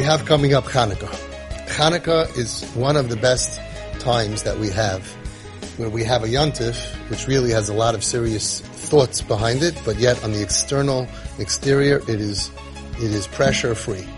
we 0.00 0.06
have 0.06 0.24
coming 0.24 0.54
up 0.54 0.64
Hanukkah. 0.64 1.14
Hanukkah 1.66 2.34
is 2.34 2.64
one 2.70 2.96
of 2.96 3.10
the 3.10 3.16
best 3.16 3.60
times 3.98 4.44
that 4.44 4.56
we 4.56 4.70
have, 4.70 5.06
where 5.76 5.90
we 5.90 6.02
have 6.02 6.24
a 6.24 6.26
yontif, 6.26 6.74
which 7.10 7.26
really 7.26 7.50
has 7.50 7.68
a 7.68 7.74
lot 7.74 7.94
of 7.94 8.02
serious 8.02 8.60
thoughts 8.60 9.20
behind 9.20 9.62
it, 9.62 9.78
but 9.84 9.98
yet 9.98 10.24
on 10.24 10.32
the 10.32 10.40
external 10.40 11.06
exterior, 11.38 11.98
it 12.08 12.18
is 12.18 12.50
it 12.94 13.12
is 13.12 13.26
pressure 13.26 13.74
free. 13.74 14.08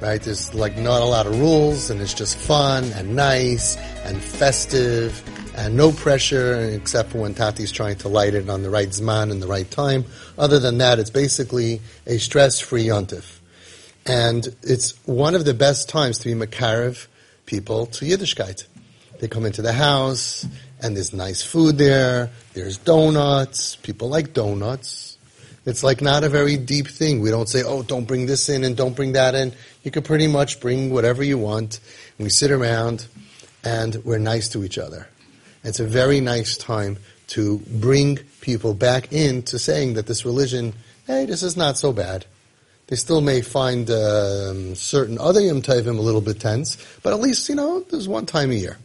Right? 0.00 0.22
There's 0.22 0.54
like 0.54 0.78
not 0.78 1.02
a 1.02 1.04
lot 1.04 1.26
of 1.26 1.38
rules, 1.38 1.90
and 1.90 2.00
it's 2.00 2.14
just 2.14 2.38
fun 2.38 2.84
and 2.94 3.14
nice 3.14 3.76
and 4.06 4.22
festive 4.22 5.22
and 5.54 5.76
no 5.76 5.92
pressure 5.92 6.54
except 6.72 7.10
for 7.10 7.18
when 7.18 7.34
Tati's 7.34 7.72
trying 7.72 7.96
to 7.96 8.08
light 8.08 8.32
it 8.32 8.48
on 8.48 8.62
the 8.62 8.70
right 8.70 8.88
zman 8.88 9.30
and 9.30 9.42
the 9.42 9.46
right 9.46 9.70
time. 9.70 10.06
Other 10.38 10.58
than 10.58 10.78
that, 10.78 10.98
it's 10.98 11.10
basically 11.10 11.82
a 12.06 12.16
stress-free 12.16 12.86
yontif. 12.86 13.39
And 14.10 14.48
it's 14.62 14.94
one 15.06 15.36
of 15.36 15.44
the 15.44 15.54
best 15.54 15.88
times 15.88 16.18
to 16.18 16.24
be 16.24 16.34
Makarev 16.34 17.06
people 17.46 17.86
to 17.86 18.04
Yiddishkeit. 18.04 18.66
They 19.20 19.28
come 19.28 19.46
into 19.46 19.62
the 19.62 19.72
house, 19.72 20.44
and 20.82 20.96
there's 20.96 21.12
nice 21.12 21.44
food 21.44 21.78
there, 21.78 22.30
there's 22.54 22.76
donuts, 22.76 23.76
people 23.76 24.08
like 24.08 24.32
donuts. 24.32 25.16
It's 25.64 25.84
like 25.84 26.02
not 26.02 26.24
a 26.24 26.28
very 26.28 26.56
deep 26.56 26.88
thing. 26.88 27.20
We 27.20 27.30
don't 27.30 27.48
say, 27.48 27.62
oh, 27.62 27.84
don't 27.84 28.04
bring 28.04 28.26
this 28.26 28.48
in 28.48 28.64
and 28.64 28.76
don't 28.76 28.96
bring 28.96 29.12
that 29.12 29.36
in. 29.36 29.52
You 29.84 29.92
can 29.92 30.02
pretty 30.02 30.26
much 30.26 30.58
bring 30.58 30.90
whatever 30.90 31.22
you 31.22 31.38
want. 31.38 31.78
And 32.18 32.24
we 32.24 32.30
sit 32.30 32.50
around 32.50 33.06
and 33.62 33.94
we're 34.04 34.18
nice 34.18 34.48
to 34.48 34.64
each 34.64 34.76
other. 34.76 35.06
It's 35.62 35.78
a 35.78 35.86
very 35.86 36.20
nice 36.20 36.56
time 36.56 36.98
to 37.28 37.58
bring 37.58 38.18
people 38.40 38.74
back 38.74 39.12
into 39.12 39.56
saying 39.60 39.94
that 39.94 40.08
this 40.08 40.24
religion, 40.24 40.74
hey, 41.06 41.26
this 41.26 41.44
is 41.44 41.56
not 41.56 41.78
so 41.78 41.92
bad. 41.92 42.26
They 42.90 42.96
still 42.96 43.20
may 43.20 43.40
find 43.40 43.88
um, 43.88 44.74
certain 44.74 45.16
other 45.18 45.40
Yom 45.40 45.62
Tovim 45.62 45.96
a 45.96 46.02
little 46.02 46.20
bit 46.20 46.40
tense, 46.40 46.76
but 47.04 47.12
at 47.12 47.20
least, 47.20 47.48
you 47.48 47.54
know, 47.54 47.80
there's 47.88 48.08
one 48.08 48.26
time 48.26 48.50
a 48.50 48.54
year. 48.54 48.78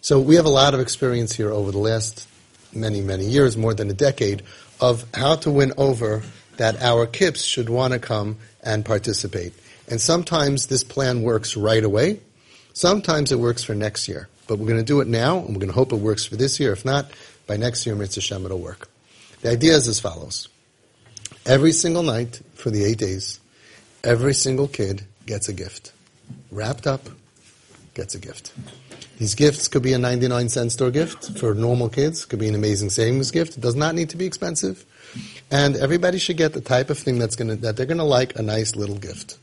So 0.00 0.18
we 0.18 0.36
have 0.36 0.46
a 0.46 0.50
lot 0.50 0.72
of 0.72 0.80
experience 0.80 1.34
here 1.34 1.50
over 1.50 1.70
the 1.70 1.78
last 1.78 2.26
many, 2.72 3.02
many 3.02 3.26
years, 3.26 3.56
more 3.56 3.74
than 3.74 3.90
a 3.90 3.94
decade, 3.94 4.42
of 4.80 5.04
how 5.12 5.36
to 5.36 5.50
win 5.50 5.74
over 5.76 6.22
that 6.56 6.82
our 6.82 7.06
kips 7.06 7.42
should 7.42 7.68
want 7.68 7.92
to 7.92 7.98
come 7.98 8.38
and 8.62 8.82
participate. 8.82 9.52
And 9.88 10.00
sometimes 10.00 10.68
this 10.68 10.82
plan 10.82 11.22
works 11.22 11.54
right 11.54 11.84
away. 11.84 12.20
Sometimes 12.72 13.30
it 13.30 13.38
works 13.38 13.62
for 13.62 13.74
next 13.74 14.08
year. 14.08 14.28
But 14.46 14.58
we're 14.58 14.68
going 14.68 14.78
to 14.78 14.84
do 14.84 15.00
it 15.00 15.06
now, 15.06 15.38
and 15.38 15.48
we're 15.48 15.60
going 15.60 15.68
to 15.68 15.74
hope 15.74 15.92
it 15.92 15.96
works 15.96 16.24
for 16.24 16.36
this 16.36 16.58
year. 16.58 16.72
If 16.72 16.86
not, 16.86 17.10
by 17.46 17.58
next 17.58 17.84
year, 17.84 17.94
Mitzvah 17.94 18.22
Shem, 18.22 18.46
it'll 18.46 18.58
work. 18.58 18.88
The 19.42 19.50
idea 19.50 19.74
is 19.74 19.86
as 19.86 20.00
follows. 20.00 20.48
Every 21.46 21.72
single 21.72 22.02
night 22.02 22.40
for 22.54 22.70
the 22.70 22.84
eight 22.84 22.98
days, 22.98 23.38
every 24.04 24.34
single 24.34 24.68
kid 24.68 25.02
gets 25.26 25.48
a 25.48 25.52
gift. 25.52 25.92
Wrapped 26.50 26.86
up, 26.86 27.08
gets 27.94 28.14
a 28.14 28.18
gift. 28.18 28.52
These 29.18 29.34
gifts 29.34 29.68
could 29.68 29.82
be 29.82 29.92
a 29.92 29.98
99 29.98 30.48
cent 30.48 30.72
store 30.72 30.90
gift 30.90 31.38
for 31.38 31.54
normal 31.54 31.88
kids, 31.88 32.24
could 32.24 32.38
be 32.38 32.48
an 32.48 32.54
amazing 32.54 32.90
savings 32.90 33.30
gift. 33.30 33.56
It 33.56 33.60
does 33.60 33.74
not 33.74 33.94
need 33.94 34.10
to 34.10 34.16
be 34.16 34.26
expensive. 34.26 34.84
And 35.50 35.76
everybody 35.76 36.18
should 36.18 36.36
get 36.36 36.52
the 36.52 36.60
type 36.60 36.90
of 36.90 36.98
thing 36.98 37.18
that's 37.18 37.36
gonna, 37.36 37.56
that 37.56 37.76
they're 37.76 37.86
gonna 37.86 38.04
like 38.04 38.38
a 38.38 38.42
nice 38.42 38.76
little 38.76 38.98
gift. 38.98 39.38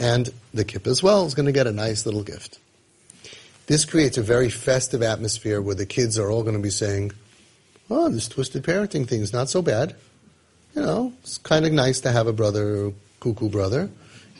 And 0.00 0.30
the 0.52 0.64
kip 0.64 0.86
as 0.86 1.02
well 1.02 1.26
is 1.26 1.34
gonna 1.34 1.52
get 1.52 1.66
a 1.66 1.72
nice 1.72 2.06
little 2.06 2.22
gift. 2.22 2.58
This 3.66 3.84
creates 3.84 4.18
a 4.18 4.22
very 4.22 4.50
festive 4.50 5.02
atmosphere 5.02 5.60
where 5.60 5.74
the 5.74 5.86
kids 5.86 6.18
are 6.18 6.30
all 6.30 6.42
gonna 6.42 6.58
be 6.58 6.70
saying, 6.70 7.12
oh, 7.90 8.08
this 8.08 8.28
twisted 8.28 8.62
parenting 8.62 9.06
thing 9.06 9.20
is 9.20 9.32
not 9.32 9.48
so 9.48 9.62
bad 9.62 9.94
you 10.74 10.82
know, 10.82 11.12
it's 11.22 11.38
kind 11.38 11.64
of 11.64 11.72
nice 11.72 12.00
to 12.00 12.10
have 12.10 12.26
a 12.26 12.32
brother, 12.32 12.92
cuckoo 13.24 13.48
brother. 13.48 13.88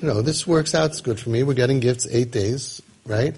You 0.00 0.08
know, 0.08 0.20
this 0.20 0.46
works 0.46 0.74
out. 0.74 0.90
It's 0.90 1.00
good 1.00 1.18
for 1.18 1.30
me. 1.30 1.42
We're 1.42 1.54
getting 1.54 1.80
gifts 1.80 2.06
eight 2.10 2.30
days, 2.30 2.82
right? 3.06 3.34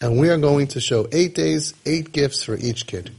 And 0.00 0.18
we 0.18 0.30
are 0.30 0.38
going 0.38 0.68
to 0.68 0.80
show 0.80 1.06
eight 1.12 1.34
days, 1.34 1.74
eight 1.84 2.12
gifts 2.12 2.42
for 2.42 2.56
each 2.56 2.86
kid. 2.86 3.10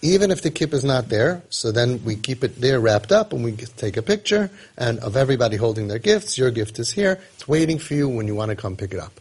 Even 0.00 0.30
if 0.30 0.40
the 0.42 0.50
kip 0.50 0.72
is 0.72 0.84
not 0.84 1.08
there, 1.08 1.42
so 1.50 1.72
then 1.72 2.02
we 2.04 2.16
keep 2.16 2.42
it 2.44 2.60
there 2.60 2.80
wrapped 2.80 3.12
up 3.12 3.32
and 3.32 3.44
we 3.44 3.52
take 3.52 3.96
a 3.96 4.02
picture 4.02 4.50
and 4.76 4.98
of 5.00 5.16
everybody 5.16 5.56
holding 5.56 5.88
their 5.88 5.98
gifts. 5.98 6.38
Your 6.38 6.50
gift 6.50 6.78
is 6.78 6.90
here. 6.90 7.20
It's 7.34 7.48
waiting 7.48 7.78
for 7.78 7.94
you 7.94 8.08
when 8.08 8.26
you 8.26 8.34
want 8.34 8.50
to 8.50 8.56
come 8.56 8.76
pick 8.76 8.92
it 8.92 9.00
up. 9.00 9.20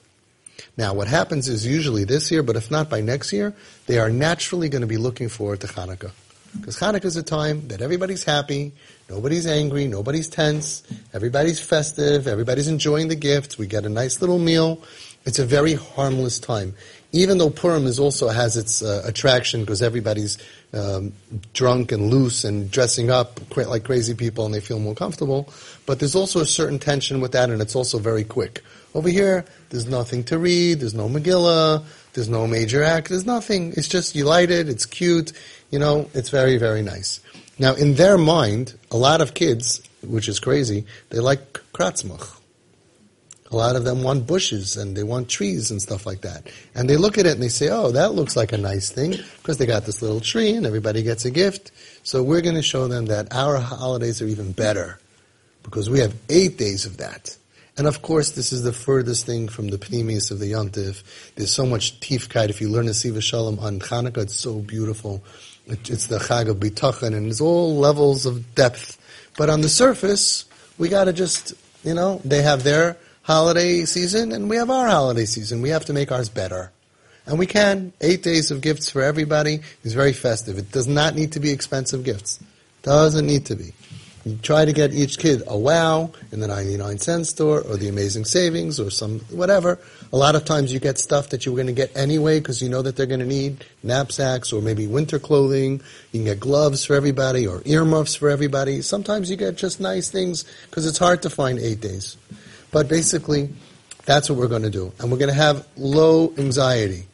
Now, 0.78 0.94
what 0.94 1.08
happens 1.08 1.48
is 1.50 1.66
usually 1.66 2.04
this 2.04 2.32
year, 2.32 2.44
but 2.44 2.56
if 2.56 2.72
not 2.72 2.90
by 2.90 3.02
next 3.02 3.32
year, 3.32 3.54
they 3.88 4.00
are 4.00 4.10
naturally 4.10 4.70
going 4.70 4.82
to 4.82 4.88
be 4.88 4.98
looking 4.98 5.30
forward 5.30 5.62
to 5.62 5.68
Hanukkah. 5.68 6.12
Because 6.60 6.78
Hanukkah 6.78 7.06
is 7.06 7.16
a 7.16 7.24
time 7.24 7.68
that 7.70 7.82
everybody's 7.82 8.24
happy, 8.24 8.74
nobody's 9.10 9.48
angry, 9.48 9.88
nobody's 9.88 10.30
tense, 10.30 10.84
everybody's 11.14 11.60
festive, 11.60 12.28
everybody's 12.28 12.68
enjoying 12.68 13.08
the 13.08 13.16
gifts, 13.16 13.58
we 13.58 13.68
get 13.68 13.86
a 13.86 13.90
nice 13.90 14.22
little 14.22 14.40
meal. 14.40 14.82
It's 15.26 15.40
a 15.40 15.46
very 15.46 15.74
harmless 15.74 16.38
time. 16.38 16.76
Even 17.14 17.38
though 17.38 17.50
Purim 17.50 17.86
is 17.86 18.00
also 18.00 18.28
has 18.28 18.58
its 18.58 18.82
uh, 18.82 19.04
attraction 19.06 19.62
because 19.62 19.82
everybody's 19.82 20.38
um, 20.74 21.14
drunk 21.54 21.92
and 21.92 22.10
loose 22.10 22.44
and 22.44 22.70
dressing 22.70 23.10
up 23.10 23.40
like 23.56 23.84
crazy 23.84 24.16
people 24.16 24.46
and 24.46 24.54
they 24.54 24.60
feel 24.60 24.80
more 24.80 24.96
comfortable, 24.96 25.52
but 25.86 26.00
there's 26.00 26.16
also 26.16 26.40
a 26.40 26.46
certain 26.46 26.80
tension 26.80 27.22
with 27.22 27.32
that 27.32 27.50
and 27.50 27.62
it's 27.62 27.76
also 27.76 28.00
very 28.00 28.24
quick. 28.24 28.62
Over 28.96 29.10
here, 29.10 29.46
there's 29.70 29.88
nothing 29.88 30.24
to 30.26 30.38
read, 30.38 30.82
there's 30.82 30.94
no 30.94 31.08
Megillah, 31.08 31.84
there's 32.14 32.30
no 32.30 32.48
major 32.48 32.84
act, 32.84 33.10
there's 33.10 33.26
nothing. 33.26 33.74
It's 33.76 33.88
just 33.88 34.16
you 34.16 34.26
light 34.26 34.52
it, 34.52 34.70
it's 34.70 34.86
cute, 34.86 35.34
you 35.72 35.80
know, 35.80 36.10
it's 36.14 36.30
very, 36.30 36.58
very 36.58 36.82
nice. 36.82 37.20
Now, 37.60 37.74
in 37.74 37.96
their 37.96 38.18
mind, 38.18 38.76
a 38.92 38.98
lot 38.98 39.22
of 39.22 39.34
kids, 39.34 39.82
which 40.02 40.28
is 40.28 40.40
crazy, 40.40 40.86
they 41.10 41.20
like 41.20 41.54
kratzmach. 41.74 42.40
A 43.52 43.56
lot 43.56 43.76
of 43.76 43.84
them 43.84 44.02
want 44.02 44.26
bushes 44.26 44.78
and 44.78 44.98
they 44.98 45.04
want 45.04 45.30
trees 45.30 45.70
and 45.70 45.80
stuff 45.80 46.08
like 46.08 46.22
that. 46.22 46.48
And 46.74 46.90
they 46.90 46.98
look 46.98 47.20
at 47.20 47.28
it 47.28 47.34
and 47.34 47.44
they 47.44 47.50
say, 47.50 47.70
oh, 47.70 47.92
that 47.92 48.14
looks 48.14 48.36
like 48.36 48.52
a 48.52 48.58
nice 48.58 48.90
thing 48.90 49.12
because 49.12 49.60
they 49.60 49.68
got 49.68 49.86
this 49.86 50.02
little 50.02 50.20
tree 50.20 50.54
and 50.54 50.66
everybody 50.66 51.04
gets 51.04 51.26
a 51.26 51.30
gift. 51.30 51.72
So 52.02 52.24
we're 52.24 52.42
going 52.42 52.56
to 52.56 52.64
show 52.64 52.88
them 52.88 53.06
that 53.08 53.32
our 53.32 53.58
holidays 53.58 54.24
are 54.24 54.28
even 54.28 54.54
better 54.54 55.00
because 55.62 55.88
we 55.88 56.00
have 56.00 56.16
eight 56.30 56.58
days 56.58 56.88
of 56.88 56.98
that. 56.98 57.38
And 57.76 57.88
of 57.88 58.04
course, 58.04 58.32
this 58.32 58.54
is 58.54 58.62
the 58.62 58.72
furthest 58.72 59.26
thing 59.26 59.48
from 59.48 59.70
the 59.70 59.78
pnimis 59.78 60.30
of 60.30 60.40
the 60.40 60.52
Yontif. 60.52 61.02
There's 61.36 61.52
so 61.52 61.66
much 61.66 62.00
tiefkeit. 62.00 62.50
If 62.50 62.62
you 62.62 62.70
learn 62.70 62.88
a 62.88 62.94
Siva 62.94 63.20
Shalom 63.20 63.58
on 63.60 63.80
Hanukkah, 63.80 64.24
it's 64.24 64.36
so 64.36 64.60
beautiful. 64.60 65.24
It's 65.66 66.08
the 66.08 66.20
Chag 66.20 66.50
of 66.50 66.58
Bitachon, 66.58 67.16
and 67.16 67.28
it's 67.28 67.42
all 67.42 67.78
levels 67.78 68.26
of 68.26 68.54
depth. 68.54 69.00
But 69.38 69.50
on 69.50 69.62
the 69.62 69.70
surface, 69.70 70.46
we 70.78 70.90
got 70.90 71.06
to 71.06 71.14
just, 71.14 71.54
you 71.84 71.96
know, 71.96 72.22
they 72.24 72.44
have 72.44 72.64
their 72.64 72.98
holiday 73.24 73.86
season, 73.86 74.34
and 74.34 74.50
we 74.50 74.58
have 74.58 74.70
our 74.70 74.88
holiday 74.88 75.26
season. 75.26 75.62
We 75.62 75.70
have 75.70 75.86
to 75.86 75.94
make 75.94 76.12
ours 76.12 76.30
better. 76.30 76.72
And 77.26 77.40
we 77.40 77.48
can. 77.48 77.94
Eight 78.02 78.22
days 78.22 78.52
of 78.52 78.62
gifts 78.62 78.90
for 78.90 79.02
everybody 79.02 79.62
is 79.84 79.94
very 79.94 80.14
festive. 80.14 80.58
It 80.58 80.72
does 80.72 80.88
not 80.88 81.16
need 81.16 81.32
to 81.32 81.40
be 81.40 81.52
expensive 81.52 82.04
gifts. 82.04 82.40
Doesn't 82.84 83.26
need 83.26 83.46
to 83.46 83.56
be. 83.56 83.74
You 84.26 84.38
try 84.38 84.64
to 84.64 84.72
get 84.72 84.94
each 84.94 85.20
kid 85.20 85.44
a 85.48 85.58
wow 85.58 86.12
in 86.32 86.40
the 86.40 86.48
99 86.48 86.98
cent 87.00 87.28
store 87.28 87.60
or 87.60 87.76
the 87.76 87.90
amazing 87.90 88.24
savings 88.24 88.80
or 88.80 88.90
some 88.90 89.20
whatever. 89.32 89.80
A 90.14 90.18
lot 90.18 90.36
of 90.36 90.46
times 90.46 90.72
you 90.72 90.80
get 90.80 90.98
stuff 90.98 91.30
that 91.30 91.46
you're 91.46 91.56
going 91.56 91.68
to 91.68 91.74
get 91.74 91.96
anyway 91.98 92.40
because 92.40 92.62
you 92.62 92.70
know 92.70 92.82
that 92.82 92.96
they're 92.96 93.06
going 93.06 93.20
to 93.20 93.26
need 93.26 93.66
knapsacks 93.84 94.54
or 94.54 94.62
maybe 94.62 94.88
winter 94.88 95.20
clothing. 95.20 95.82
You 96.14 96.20
can 96.20 96.24
get 96.24 96.40
gloves 96.40 96.86
for 96.86 96.96
everybody 96.96 97.46
or 97.46 97.62
earmuffs 97.66 98.16
for 98.16 98.30
everybody. 98.30 98.82
Sometimes 98.82 99.30
you 99.30 99.36
get 99.36 99.58
just 99.58 99.82
nice 99.82 100.10
things 100.10 100.46
because 100.70 100.86
it's 100.86 100.98
hard 100.98 101.22
to 101.24 101.30
find 101.30 101.60
eight 101.60 101.82
days. 101.82 102.16
But 102.72 102.88
basically, 102.88 103.50
that's 104.06 104.30
what 104.30 104.40
we're 104.40 104.48
going 104.48 104.64
to 104.64 104.70
do. 104.70 104.94
And 105.00 105.12
we're 105.12 105.18
going 105.18 105.32
to 105.32 105.36
have 105.36 105.68
low 105.76 106.34
anxiety, 106.38 107.08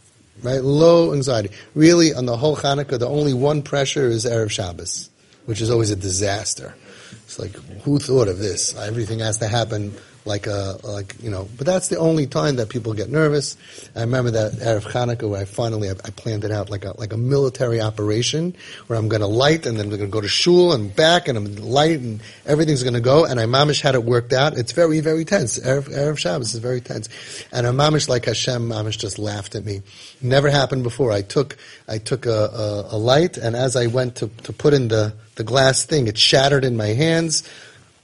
right? 0.43 0.61
Low 0.61 1.11
anxiety. 1.13 1.49
Really, 1.73 2.13
on 2.13 2.27
the 2.27 2.37
whole 2.37 2.55
Hanukkah, 2.55 2.99
the 2.99 3.09
only 3.09 3.33
one 3.33 3.63
pressure 3.63 4.07
is 4.07 4.25
Erev 4.25 4.51
Shabbos, 4.51 5.09
which 5.47 5.59
is 5.59 5.71
always 5.71 5.89
a 5.89 5.95
disaster. 5.95 6.75
It's 7.11 7.39
like, 7.39 7.55
who 7.83 7.99
thought 7.99 8.27
of 8.27 8.39
this? 8.39 8.75
Everything 8.77 9.19
has 9.19 9.37
to 9.39 9.47
happen 9.47 9.95
like 10.29 10.47
a 10.47 10.77
like 10.83 11.15
you 11.21 11.29
know. 11.29 11.49
But 11.57 11.65
that's 11.65 11.89
the 11.89 11.97
only 11.97 12.27
time 12.27 12.55
that 12.57 12.69
people 12.69 12.93
get 12.93 13.09
nervous. 13.09 13.57
I 13.95 14.01
remember 14.01 14.31
that 14.31 14.53
Erev 14.53 14.83
Hanukkah 14.83 15.27
where 15.27 15.41
I 15.41 15.45
finally 15.45 15.89
I, 15.89 15.93
I, 15.93 16.11
planned 16.11 16.45
it 16.45 16.51
out 16.51 16.69
like 16.69 16.85
a 16.85 16.93
like 16.97 17.11
a 17.11 17.17
military 17.17 17.81
operation 17.81 18.55
where 18.87 18.97
I'm 18.97 19.09
going 19.09 19.21
to 19.21 19.27
light 19.27 19.65
and 19.65 19.77
then 19.77 19.89
we're 19.89 19.97
going 19.97 20.09
to 20.09 20.13
go 20.13 20.21
to 20.21 20.27
shul 20.27 20.71
and 20.71 20.95
back 20.95 21.27
and 21.27 21.37
I'm 21.37 21.55
light 21.55 21.99
and 21.99 22.21
everything's 22.45 22.83
going 22.83 22.93
to 22.93 23.01
go. 23.01 23.25
And 23.25 23.39
I 23.39 23.45
mamish 23.45 23.81
had 23.81 23.95
it 23.95 24.03
worked 24.03 24.31
out. 24.31 24.57
It's 24.57 24.71
very 24.71 24.99
very 24.99 25.25
tense. 25.25 25.59
Erev, 25.59 25.89
Erev 25.89 26.17
Shabbos 26.17 26.53
is 26.53 26.59
very 26.59 26.79
tense. 26.79 27.09
And 27.51 27.65
I 27.65 27.71
mamish 27.71 28.07
like 28.07 28.25
Hashem 28.25 28.69
mamish 28.69 28.99
just 28.99 29.19
laughed 29.19 29.55
at 29.55 29.65
me. 29.65 29.81
Never 30.21 30.49
happened 30.49 30.83
before. 30.83 31.11
I 31.11 31.23
took 31.23 31.57
I 31.87 31.97
took 31.97 32.27
a, 32.27 32.31
a, 32.31 32.95
a 32.95 32.97
light 32.97 33.37
and 33.37 33.55
as 33.55 33.75
I 33.75 33.87
went 33.87 34.15
to 34.17 34.27
to 34.43 34.53
put 34.53 34.73
in 34.73 34.89
the 34.89 35.13
the 35.39 35.43
glass 35.45 35.85
thing. 35.85 36.07
It 36.07 36.17
shattered 36.17 36.65
in 36.65 36.77
my 36.77 36.87
hands, 36.87 37.49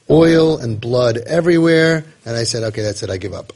oil 0.10 0.58
and 0.58 0.80
blood 0.80 1.18
everywhere, 1.18 2.06
and 2.26 2.36
I 2.36 2.44
said, 2.44 2.64
okay, 2.64 2.82
that's 2.82 3.04
it, 3.04 3.10
I 3.10 3.18
give 3.18 3.34
up. 3.34 3.54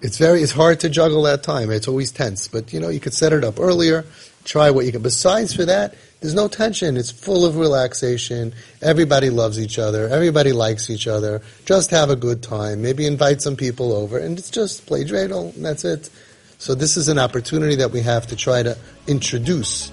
It's 0.00 0.18
very, 0.18 0.42
it's 0.42 0.52
hard 0.52 0.80
to 0.80 0.88
juggle 0.88 1.22
that 1.22 1.42
time. 1.42 1.70
It's 1.70 1.88
always 1.88 2.12
tense, 2.12 2.48
but 2.48 2.72
you 2.72 2.80
know, 2.80 2.88
you 2.88 3.00
could 3.00 3.14
set 3.14 3.32
it 3.32 3.42
up 3.44 3.58
earlier, 3.58 4.04
try 4.44 4.70
what 4.70 4.86
you 4.86 4.92
can. 4.92 5.02
Besides 5.02 5.54
for 5.54 5.64
that, 5.64 5.94
there's 6.20 6.34
no 6.34 6.48
tension. 6.48 6.96
It's 6.96 7.10
full 7.10 7.44
of 7.44 7.56
relaxation. 7.56 8.52
Everybody 8.82 9.30
loves 9.30 9.60
each 9.60 9.78
other. 9.78 10.08
Everybody 10.08 10.52
likes 10.52 10.90
each 10.90 11.06
other. 11.06 11.42
Just 11.64 11.90
have 11.90 12.10
a 12.10 12.16
good 12.16 12.42
time. 12.42 12.82
Maybe 12.82 13.06
invite 13.06 13.40
some 13.40 13.56
people 13.56 13.92
over, 13.92 14.18
and 14.18 14.38
it's 14.38 14.50
just 14.50 14.86
play 14.86 15.04
dreidel, 15.04 15.54
and 15.54 15.64
that's 15.64 15.84
it. 15.84 16.10
So 16.58 16.74
this 16.74 16.96
is 16.96 17.08
an 17.08 17.18
opportunity 17.18 17.76
that 17.76 17.92
we 17.92 18.00
have 18.00 18.26
to 18.28 18.36
try 18.36 18.64
to 18.64 18.76
introduce 19.06 19.92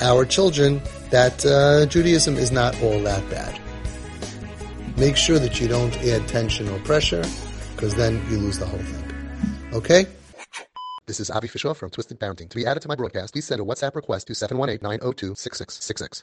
our 0.00 0.26
children 0.26 0.82
that 1.10 1.44
uh, 1.46 1.86
Judaism 1.86 2.36
is 2.36 2.52
not 2.52 2.80
all 2.82 3.00
that 3.04 3.28
bad. 3.30 3.61
Make 4.96 5.16
sure 5.16 5.38
that 5.38 5.58
you 5.58 5.68
don't 5.68 5.96
add 6.04 6.28
tension 6.28 6.68
or 6.68 6.78
pressure, 6.80 7.24
because 7.74 7.94
then 7.94 8.22
you 8.28 8.36
lose 8.36 8.58
the 8.58 8.66
whole 8.66 8.78
thing. 8.78 9.04
Okay? 9.72 10.04
This 11.06 11.18
is 11.18 11.30
Avi 11.30 11.48
Fishoff 11.48 11.76
from 11.76 11.88
Twisted 11.88 12.20
Parenting. 12.20 12.50
To 12.50 12.56
be 12.56 12.66
added 12.66 12.80
to 12.82 12.88
my 12.88 12.94
broadcast, 12.94 13.32
please 13.32 13.46
send 13.46 13.62
a 13.62 13.64
WhatsApp 13.64 13.94
request 13.94 14.26
to 14.26 14.34
718-902-6666. 14.34 16.20